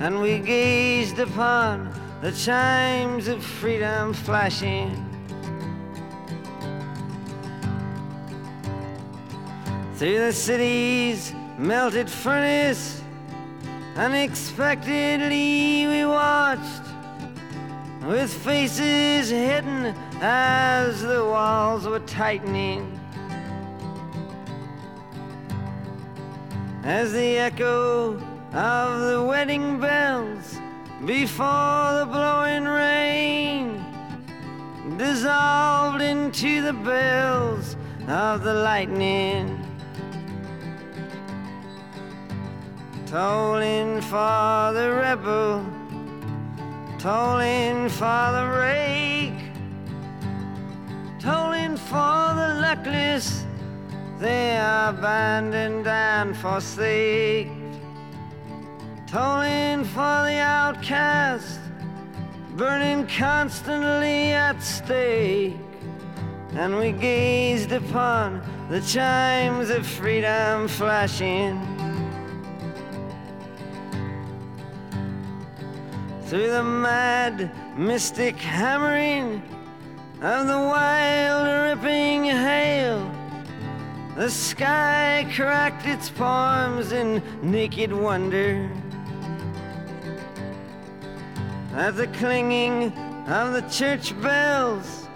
and 0.00 0.22
we 0.22 0.38
gazed 0.38 1.18
upon 1.18 1.92
the 2.22 2.32
chimes 2.32 3.28
of 3.28 3.44
freedom 3.44 4.14
flashing. 4.14 5.04
Through 9.96 10.20
the 10.20 10.32
city's 10.32 11.34
melted 11.58 12.08
furnace, 12.08 13.02
unexpectedly 13.96 15.86
we 15.88 16.06
watched 16.06 16.87
with 18.08 18.32
faces 18.32 19.28
hidden 19.28 19.94
as 20.22 21.02
the 21.02 21.22
walls 21.22 21.86
were 21.86 22.00
tightening. 22.00 22.98
As 26.84 27.12
the 27.12 27.36
echo 27.36 28.14
of 28.54 29.00
the 29.00 29.22
wedding 29.22 29.78
bells 29.78 30.58
before 31.04 31.98
the 31.98 32.08
blowing 32.10 32.64
rain 32.64 33.84
dissolved 34.96 36.00
into 36.00 36.62
the 36.62 36.72
bells 36.72 37.76
of 38.08 38.42
the 38.42 38.54
lightning. 38.54 39.62
Tolling 43.04 44.00
for 44.00 44.72
the 44.72 44.94
rebel 44.98 45.77
tolling 47.08 47.88
for 47.88 48.24
the 48.36 48.46
rake, 48.60 49.42
tolling 51.18 51.74
for 51.74 52.34
the 52.36 52.58
luckless, 52.60 53.46
they 54.18 54.58
are 54.58 54.90
abandoned 54.90 55.86
and 55.86 56.36
forsaked, 56.36 57.50
tolling 59.06 59.84
for 59.84 60.16
the 60.28 60.38
outcast, 60.38 61.60
burning 62.58 63.06
constantly 63.06 64.32
at 64.32 64.62
stake. 64.62 65.56
And 66.56 66.76
we 66.76 66.92
gazed 66.92 67.72
upon 67.72 68.42
the 68.68 68.82
chimes 68.82 69.70
of 69.70 69.86
freedom 69.86 70.68
flashing 70.68 71.77
through 76.28 76.50
the 76.50 76.62
mad, 76.62 77.50
mystic 77.78 78.36
hammering 78.36 79.42
of 80.20 80.46
the 80.46 80.58
wild, 80.58 81.78
ripping 81.78 82.24
hail. 82.24 83.10
The 84.14 84.28
sky 84.28 85.26
cracked 85.34 85.86
its 85.86 86.10
palms 86.10 86.92
in 86.92 87.22
naked 87.40 87.94
wonder. 87.94 88.70
At 91.74 91.96
the 91.96 92.08
clanging 92.08 92.92
of 93.26 93.54
the 93.54 93.66
church 93.70 94.12
bells 94.20 95.08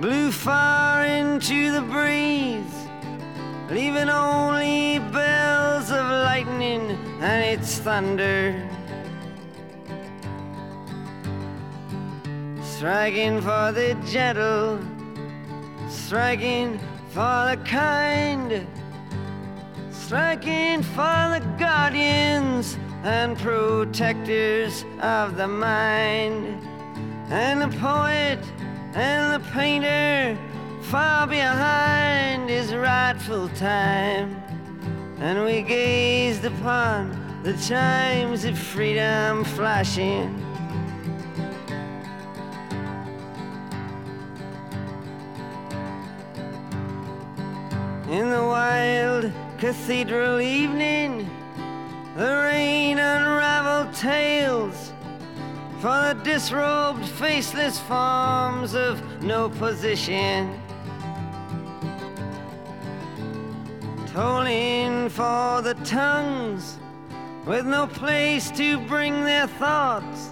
blew 0.00 0.32
far 0.32 1.04
into 1.04 1.70
the 1.70 1.82
breeze, 1.82 2.88
leaving 3.68 4.08
only 4.08 5.00
bells 5.12 5.90
of 5.90 6.06
lightning 6.06 6.92
and 7.20 7.44
its 7.44 7.78
thunder. 7.78 8.65
Striking 12.76 13.40
for 13.40 13.72
the 13.72 13.96
gentle, 14.06 14.78
striking 15.88 16.78
for 17.08 17.48
the 17.48 17.58
kind, 17.64 18.66
striking 19.90 20.82
for 20.82 21.16
the 21.32 21.42
guardians 21.58 22.76
and 23.02 23.38
protectors 23.38 24.84
of 25.00 25.38
the 25.38 25.48
mind, 25.48 26.44
and 27.30 27.62
the 27.62 27.78
poet 27.78 28.38
and 28.92 29.32
the 29.32 29.48
painter 29.52 30.38
far 30.82 31.26
behind 31.26 32.50
his 32.50 32.74
rightful 32.74 33.48
time. 33.50 34.36
And 35.18 35.46
we 35.46 35.62
gazed 35.62 36.44
upon 36.44 37.40
the 37.42 37.54
chimes 37.54 38.44
of 38.44 38.58
freedom 38.58 39.44
flashing 39.44 40.45
cathedral 49.58 50.40
evening, 50.40 51.30
the 52.16 52.42
rain 52.44 52.98
unraveled 52.98 53.94
tales 53.94 54.92
for 55.80 56.14
the 56.14 56.20
disrobed, 56.22 57.04
faceless 57.04 57.78
forms 57.80 58.74
of 58.74 59.00
no 59.22 59.48
position. 59.48 60.60
Tolling 64.08 65.08
for 65.08 65.62
the 65.62 65.74
tongues 65.84 66.78
with 67.46 67.66
no 67.66 67.86
place 67.86 68.50
to 68.52 68.78
bring 68.80 69.24
their 69.24 69.46
thoughts, 69.46 70.30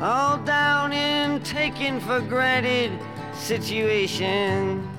all 0.00 0.38
down 0.38 0.92
in 0.92 1.42
taken 1.42 2.00
for 2.00 2.20
granted 2.20 2.92
situations. 3.34 4.93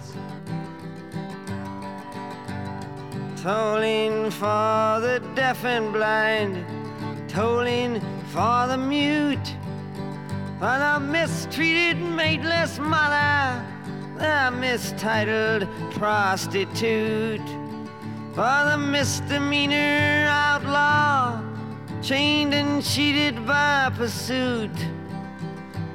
Tolling 3.46 4.32
for 4.32 5.00
the 5.02 5.22
deaf 5.36 5.66
and 5.66 5.94
blind, 5.94 6.66
tolling 7.30 8.02
for 8.32 8.66
the 8.68 8.76
mute, 8.76 9.54
for 10.58 10.76
the 10.80 11.00
mistreated, 11.00 11.98
mateless 11.98 12.80
mother, 12.80 13.64
the 14.18 14.50
mistitled 14.58 15.70
prostitute, 15.92 17.48
for 18.34 18.66
the 18.68 18.80
misdemeanor 18.80 20.26
outlaw, 20.28 21.40
chained 22.02 22.56
and 22.56 22.84
cheated 22.84 23.46
by 23.46 23.92
pursuit. 23.96 24.76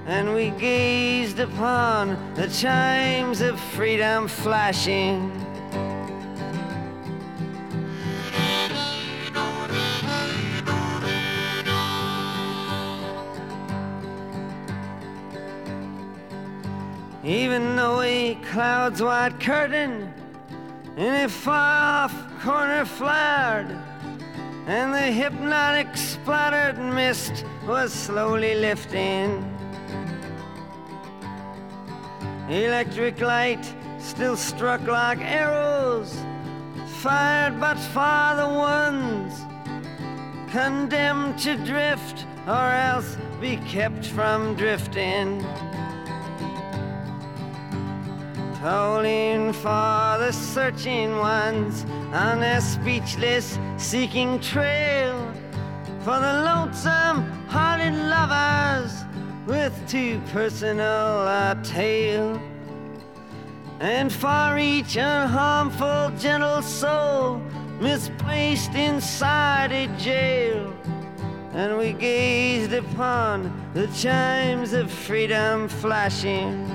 And 0.06 0.34
we 0.34 0.50
gazed 0.50 1.40
upon 1.40 2.16
the 2.36 2.46
chimes 2.46 3.40
of 3.40 3.58
freedom 3.58 4.28
flashing. 4.28 5.49
Even 17.30 17.76
though 17.76 18.00
a 18.00 18.34
cloud's 18.50 19.00
white 19.00 19.38
curtain 19.38 20.12
in 20.96 21.14
a 21.14 21.28
far 21.28 22.06
off 22.06 22.40
corner 22.40 22.84
flared, 22.84 23.70
and 24.66 24.92
the 24.92 25.12
hypnotic 25.12 25.96
splattered 25.96 26.76
mist 26.76 27.44
was 27.68 27.92
slowly 27.92 28.56
lifting. 28.56 29.44
Electric 32.48 33.20
light 33.20 33.64
still 34.00 34.36
struck 34.36 34.84
like 34.88 35.20
arrows, 35.20 36.12
fired 36.96 37.60
but 37.60 37.78
for 37.78 38.34
the 38.42 38.50
ones 38.58 39.32
condemned 40.50 41.38
to 41.38 41.54
drift 41.58 42.26
or 42.48 42.72
else 42.72 43.16
be 43.40 43.56
kept 43.68 44.04
from 44.04 44.56
drifting. 44.56 45.46
Tolling 48.60 49.54
for 49.54 50.18
the 50.18 50.30
searching 50.32 51.16
ones 51.16 51.86
on 52.12 52.40
their 52.40 52.60
speechless 52.60 53.58
seeking 53.78 54.38
trail. 54.38 55.16
For 56.00 56.20
the 56.20 56.42
lonesome 56.44 57.22
hearted 57.48 57.94
lovers 57.94 58.92
with 59.46 59.72
too 59.88 60.20
personal 60.30 60.84
a 60.84 61.58
tale. 61.64 62.38
And 63.80 64.12
for 64.12 64.58
each 64.58 64.96
unharmful 64.96 66.20
gentle 66.20 66.60
soul 66.60 67.40
misplaced 67.80 68.74
inside 68.74 69.72
a 69.72 69.86
jail. 69.96 70.70
And 71.54 71.78
we 71.78 71.94
gazed 71.94 72.74
upon 72.74 73.50
the 73.72 73.86
chimes 73.86 74.74
of 74.74 74.90
freedom 74.90 75.66
flashing. 75.66 76.69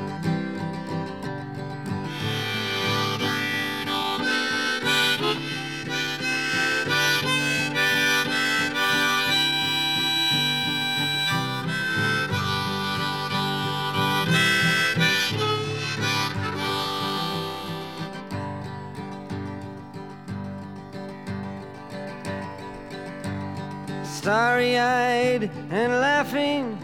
Starry 24.25 24.75
eyed 24.79 25.51
and 25.69 25.91
laughing 26.01 26.75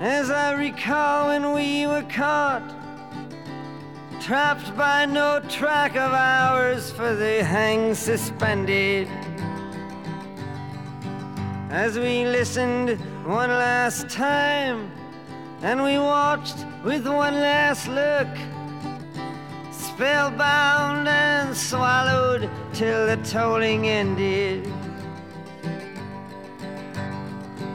as 0.00 0.28
I 0.28 0.54
recall 0.54 1.28
when 1.28 1.52
we 1.52 1.86
were 1.86 2.02
caught, 2.02 2.68
trapped 4.20 4.76
by 4.76 5.06
no 5.06 5.38
track 5.48 5.92
of 5.92 6.10
ours 6.12 6.90
for 6.90 7.14
the 7.14 7.44
hang 7.44 7.94
suspended. 7.94 9.06
As 11.70 11.96
we 11.96 12.24
listened 12.24 12.98
one 13.24 13.50
last 13.50 14.10
time 14.10 14.90
and 15.62 15.80
we 15.80 15.96
watched 15.96 16.66
with 16.82 17.06
one 17.06 17.34
last 17.34 17.86
look, 17.86 18.32
spellbound 19.70 21.06
and 21.06 21.56
swallowed 21.56 22.50
till 22.72 23.06
the 23.06 23.16
tolling 23.18 23.86
ended 23.86 24.73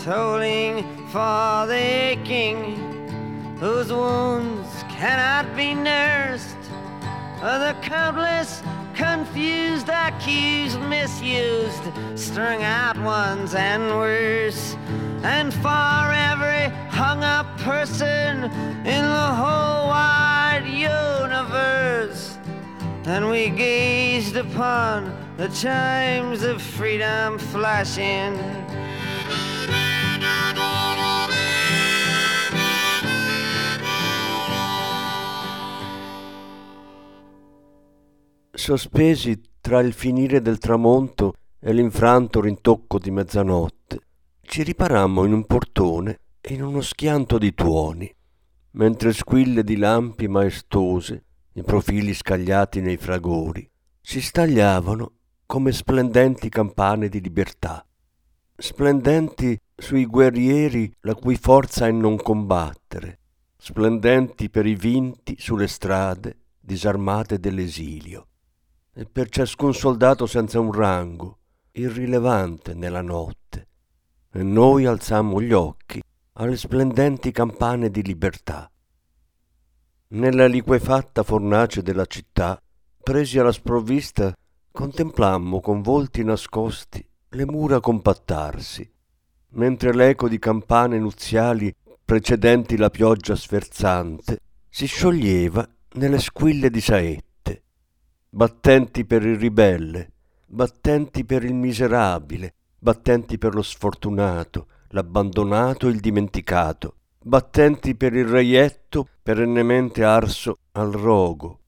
tolling 0.09 0.81
for 1.09 1.67
the 1.67 1.75
aching 1.75 2.57
whose 3.59 3.93
wounds 3.93 4.67
cannot 4.89 5.45
be 5.55 5.75
nursed. 5.75 6.57
The 7.41 7.75
countless 7.83 8.63
confused, 8.95 9.87
accused, 9.87 10.79
misused, 10.81 11.83
strung 12.15 12.63
out 12.63 12.97
ones 12.97 13.53
and 13.53 13.83
worse. 13.99 14.75
And 15.21 15.53
for 15.53 16.01
every 16.31 16.75
hung 16.89 17.23
up 17.23 17.45
person 17.59 18.45
in 18.95 19.03
the 19.19 19.31
whole 19.41 19.89
wide 19.89 20.65
universe. 20.65 22.39
And 23.05 23.29
we 23.29 23.49
gazed 23.49 24.37
upon 24.37 25.13
the 25.37 25.49
chimes 25.49 26.41
of 26.41 26.63
freedom 26.63 27.37
flashing 27.37 28.39
sospesi 38.59 39.41
tra 39.61 39.79
il 39.79 39.93
finire 39.93 40.41
del 40.41 40.57
tramonto 40.57 41.33
e 41.59 41.71
l'infranto 41.71 42.41
rintocco 42.41 42.99
di 42.99 43.09
mezzanotte, 43.09 44.01
ci 44.41 44.63
riparammo 44.63 45.23
in 45.23 45.31
un 45.31 45.45
portone 45.45 46.19
e 46.41 46.55
in 46.55 46.63
uno 46.63 46.81
schianto 46.81 47.37
di 47.37 47.53
tuoni, 47.53 48.13
mentre 48.71 49.13
squille 49.13 49.63
di 49.63 49.77
lampi 49.77 50.27
maestose, 50.27 51.23
i 51.53 51.63
profili 51.63 52.13
scagliati 52.13 52.81
nei 52.81 52.97
fragori, 52.97 53.67
si 54.01 54.21
stagliavano 54.21 55.13
come 55.45 55.71
splendenti 55.71 56.49
campane 56.49 57.07
di 57.07 57.21
libertà, 57.21 57.85
splendenti 58.57 59.57
sui 59.73 60.05
guerrieri 60.05 60.93
la 61.01 61.15
cui 61.15 61.37
forza 61.37 61.87
è 61.87 61.91
non 61.91 62.17
combattere, 62.17 63.19
splendenti 63.55 64.49
per 64.49 64.65
i 64.65 64.75
vinti 64.75 65.37
sulle 65.39 65.67
strade 65.67 66.37
disarmate 66.59 67.39
dell'esilio 67.39 68.28
e 68.99 69.05
per 69.05 69.29
ciascun 69.29 69.73
soldato 69.73 70.25
senza 70.25 70.59
un 70.59 70.73
rango, 70.73 71.37
irrilevante 71.71 72.73
nella 72.73 73.01
notte. 73.01 73.67
E 74.29 74.43
noi 74.43 74.85
alzammo 74.85 75.41
gli 75.41 75.53
occhi 75.53 76.01
alle 76.33 76.57
splendenti 76.57 77.31
campane 77.31 77.89
di 77.91 78.03
libertà. 78.03 78.69
Nella 80.09 80.47
liquefatta 80.47 81.23
fornace 81.23 81.81
della 81.81 82.05
città, 82.07 82.61
presi 83.01 83.39
alla 83.39 83.53
sprovvista, 83.53 84.35
contemplammo 84.69 85.61
con 85.61 85.81
volti 85.81 86.21
nascosti 86.25 87.01
le 87.29 87.45
mura 87.45 87.79
compattarsi, 87.79 88.91
mentre 89.51 89.93
l'eco 89.93 90.27
di 90.27 90.39
campane 90.39 90.99
nuziali 90.99 91.73
precedenti 92.03 92.75
la 92.75 92.89
pioggia 92.89 93.37
sferzante 93.37 94.39
si 94.67 94.87
scioglieva 94.87 95.65
nelle 95.93 96.19
squille 96.19 96.69
di 96.69 96.81
saette 96.81 97.27
battenti 98.31 99.05
per 99.05 99.25
il 99.25 99.37
ribelle, 99.37 100.11
battenti 100.45 101.25
per 101.25 101.43
il 101.43 101.55
miserabile, 101.55 102.53
battenti 102.77 103.39
per 103.39 103.55
lo 103.55 103.63
sfortunato, 103.63 104.67
l'abbandonato 104.89 105.87
e 105.87 105.91
il 105.91 105.99
dimenticato, 105.99 106.95
battenti 107.21 107.95
per 107.95 108.13
il 108.13 108.25
reietto 108.25 109.07
perennemente 109.23 110.03
arso 110.03 110.59
al 110.73 110.91
rogo. 110.91 111.59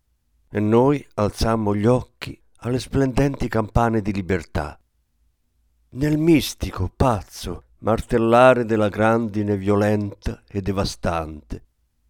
E 0.51 0.59
noi 0.59 1.05
alzammo 1.15 1.75
gli 1.75 1.85
occhi 1.85 2.39
alle 2.57 2.79
splendenti 2.79 3.47
campane 3.47 4.01
di 4.01 4.13
libertà. 4.13 4.79
Nel 5.93 6.17
mistico, 6.17 6.91
pazzo, 6.95 7.63
martellare 7.79 8.65
della 8.65 8.89
grandine 8.89 9.57
violenta 9.57 10.43
e 10.47 10.61
devastante. 10.61 11.65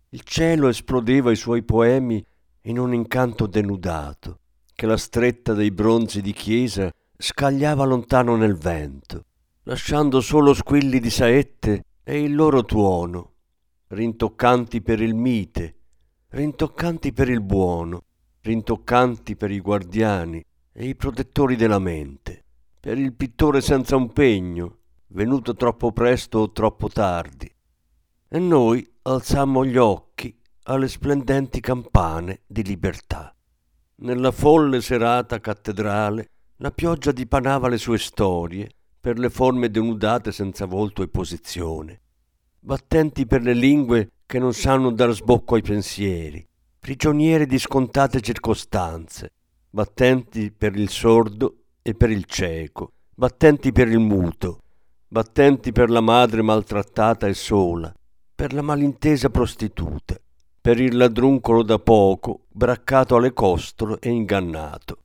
Il 0.09 0.23
cielo 0.23 0.67
esplodeva 0.67 1.31
i 1.31 1.37
suoi 1.37 1.63
poemi 1.63 2.23
in 2.63 2.77
un 2.77 2.93
incanto 2.93 3.47
denudato, 3.47 4.40
che 4.81 4.87
la 4.87 4.97
stretta 4.97 5.53
dei 5.53 5.69
bronzi 5.69 6.21
di 6.21 6.33
chiesa 6.33 6.91
scagliava 7.15 7.85
lontano 7.85 8.35
nel 8.35 8.55
vento, 8.55 9.25
lasciando 9.65 10.21
solo 10.21 10.55
squilli 10.55 10.99
di 10.99 11.11
saette 11.11 11.85
e 12.03 12.23
il 12.23 12.33
loro 12.33 12.65
tuono, 12.65 13.33
rintoccanti 13.89 14.81
per 14.81 14.99
il 14.99 15.13
mite, 15.13 15.75
rintoccanti 16.29 17.13
per 17.13 17.29
il 17.29 17.41
buono, 17.41 18.05
rintoccanti 18.41 19.35
per 19.35 19.51
i 19.51 19.59
guardiani 19.59 20.43
e 20.73 20.87
i 20.87 20.95
protettori 20.95 21.55
della 21.55 21.77
mente, 21.77 22.43
per 22.79 22.97
il 22.97 23.13
pittore 23.13 23.61
senza 23.61 23.95
un 23.95 24.11
pegno, 24.11 24.77
venuto 25.09 25.53
troppo 25.53 25.91
presto 25.91 26.39
o 26.39 26.51
troppo 26.51 26.89
tardi. 26.89 27.47
E 28.27 28.39
noi 28.39 28.83
alzammo 29.03 29.63
gli 29.63 29.77
occhi 29.77 30.35
alle 30.63 30.87
splendenti 30.87 31.59
campane 31.59 32.41
di 32.47 32.63
libertà. 32.63 33.35
Nella 34.03 34.31
folle 34.31 34.81
serata 34.81 35.39
cattedrale 35.39 36.29
la 36.57 36.71
pioggia 36.71 37.11
dipanava 37.11 37.67
le 37.67 37.77
sue 37.77 37.99
storie 37.99 38.67
per 38.99 39.19
le 39.19 39.29
forme 39.29 39.69
denudate 39.69 40.31
senza 40.31 40.65
volto 40.65 41.03
e 41.03 41.07
posizione, 41.07 42.01
battenti 42.59 43.27
per 43.27 43.43
le 43.43 43.53
lingue 43.53 44.09
che 44.25 44.39
non 44.39 44.55
sanno 44.55 44.89
dar 44.89 45.11
sbocco 45.11 45.53
ai 45.53 45.61
pensieri, 45.61 46.43
prigioniere 46.79 47.45
di 47.45 47.59
scontate 47.59 48.21
circostanze, 48.21 49.33
battenti 49.69 50.51
per 50.51 50.75
il 50.75 50.89
sordo 50.89 51.57
e 51.83 51.93
per 51.93 52.09
il 52.09 52.25
cieco, 52.25 52.93
battenti 53.13 53.71
per 53.71 53.87
il 53.87 53.99
muto, 53.99 54.63
battenti 55.07 55.71
per 55.71 55.91
la 55.91 56.01
madre 56.01 56.41
maltrattata 56.41 57.27
e 57.27 57.35
sola, 57.35 57.93
per 58.33 58.51
la 58.51 58.63
malintesa 58.63 59.29
prostituta, 59.29 60.19
per 60.61 60.79
il 60.79 60.95
ladruncolo 60.95 61.63
da 61.63 61.79
poco, 61.79 62.45
braccato 62.49 63.15
alle 63.15 63.33
costole 63.33 63.97
e 63.99 64.09
ingannato. 64.09 64.97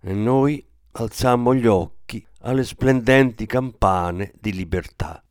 E 0.00 0.12
noi 0.12 0.64
alzammo 0.92 1.54
gli 1.54 1.66
occhi 1.66 2.24
alle 2.40 2.64
splendenti 2.64 3.46
campane 3.46 4.32
di 4.40 4.52
libertà 4.52 5.22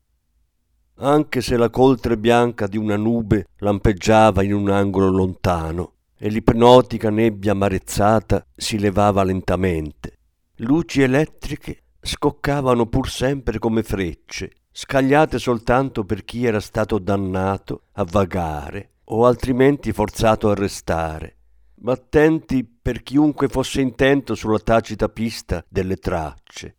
anche 1.00 1.40
se 1.40 1.56
la 1.56 1.70
coltre 1.70 2.16
bianca 2.16 2.66
di 2.66 2.76
una 2.76 2.96
nube 2.96 3.48
lampeggiava 3.58 4.42
in 4.42 4.52
un 4.52 4.70
angolo 4.70 5.10
lontano 5.10 5.92
e 6.16 6.28
l'ipnotica 6.28 7.10
nebbia 7.10 7.52
amarezzata 7.52 8.44
si 8.56 8.78
levava 8.78 9.22
lentamente. 9.22 10.16
Luci 10.56 11.02
elettriche 11.02 11.82
scoccavano 12.00 12.86
pur 12.86 13.08
sempre 13.08 13.58
come 13.60 13.84
frecce, 13.84 14.50
scagliate 14.72 15.38
soltanto 15.38 16.04
per 16.04 16.24
chi 16.24 16.44
era 16.44 16.60
stato 16.60 16.98
dannato 16.98 17.82
a 17.92 18.04
vagare 18.04 18.90
o 19.10 19.24
altrimenti 19.24 19.92
forzato 19.92 20.50
a 20.50 20.54
restare, 20.54 21.36
battenti 21.74 22.64
per 22.64 23.02
chiunque 23.02 23.48
fosse 23.48 23.80
intento 23.80 24.34
sulla 24.34 24.58
tacita 24.58 25.08
pista 25.08 25.64
delle 25.68 25.96
tracce, 25.96 26.76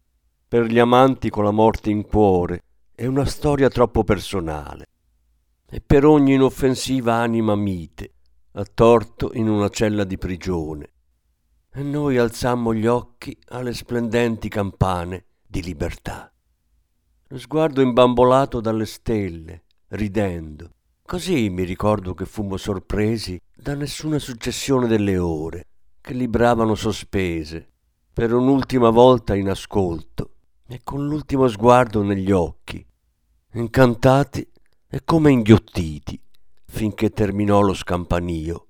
per 0.47 0.65
gli 0.65 0.79
amanti 0.79 1.29
con 1.29 1.43
la 1.43 1.51
morte 1.51 1.89
in 1.89 2.05
cuore 2.05 2.63
è 2.93 3.05
una 3.05 3.25
storia 3.25 3.69
troppo 3.69 4.03
personale. 4.03 4.87
E 5.71 5.81
per 5.81 6.03
ogni 6.03 6.33
inoffensiva 6.33 7.13
anima 7.13 7.55
mite, 7.55 8.13
attorto 8.53 9.31
in 9.33 9.47
una 9.47 9.69
cella 9.69 10.03
di 10.03 10.17
prigione. 10.17 10.93
E 11.71 11.83
noi 11.83 12.17
alzammo 12.17 12.73
gli 12.73 12.87
occhi 12.87 13.37
alle 13.49 13.73
splendenti 13.73 14.49
campane 14.49 15.25
di 15.45 15.61
libertà. 15.61 16.33
Lo 17.27 17.37
sguardo 17.37 17.81
imbambolato 17.81 18.59
dalle 18.59 18.87
stelle, 18.87 19.65
ridendo. 19.89 20.71
Così 21.09 21.49
mi 21.49 21.63
ricordo 21.63 22.13
che 22.13 22.25
fummo 22.25 22.55
sorpresi 22.55 23.41
da 23.51 23.73
nessuna 23.73 24.19
successione 24.19 24.85
delle 24.85 25.17
ore, 25.17 25.69
che 25.99 26.13
libravano 26.13 26.75
sospese, 26.75 27.67
per 28.13 28.31
un'ultima 28.31 28.91
volta 28.91 29.33
in 29.33 29.49
ascolto 29.49 30.33
e 30.67 30.81
con 30.83 31.07
l'ultimo 31.07 31.47
sguardo 31.47 32.03
negli 32.03 32.29
occhi, 32.29 32.85
incantati 33.53 34.47
e 34.87 35.01
come 35.03 35.31
inghiottiti, 35.31 36.21
finché 36.65 37.09
terminò 37.09 37.61
lo 37.61 37.73
scampanio, 37.73 38.67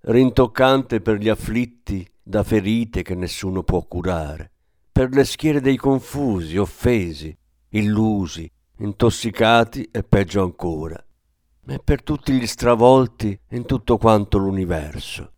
rintoccante 0.00 1.00
per 1.00 1.16
gli 1.16 1.30
afflitti 1.30 2.06
da 2.22 2.42
ferite 2.42 3.00
che 3.00 3.14
nessuno 3.14 3.62
può 3.62 3.80
curare, 3.84 4.50
per 4.92 5.08
le 5.08 5.24
schiere 5.24 5.62
dei 5.62 5.78
confusi, 5.78 6.58
offesi, 6.58 7.34
illusi, 7.70 8.52
intossicati 8.80 9.88
e 9.90 10.02
peggio 10.02 10.42
ancora, 10.42 11.02
e 11.66 11.80
per 11.82 12.02
tutti 12.02 12.32
gli 12.32 12.46
stravolti 12.46 13.38
in 13.50 13.64
tutto 13.64 13.96
quanto 13.96 14.38
l'universo. 14.38 15.32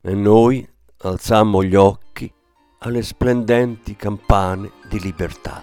E 0.00 0.14
noi 0.14 0.66
alzammo 0.98 1.62
gli 1.62 1.74
occhi 1.74 2.32
alle 2.80 3.02
splendenti 3.02 3.96
campane 3.96 4.70
di 4.88 5.00
libertà. 5.00 5.62